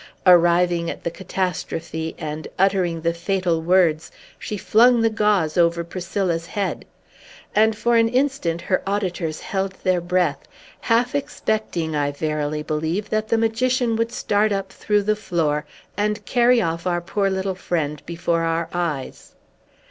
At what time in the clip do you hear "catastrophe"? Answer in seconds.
1.11-2.15